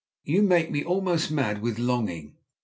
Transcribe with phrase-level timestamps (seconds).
[0.23, 2.33] "You make me almost mad with longing."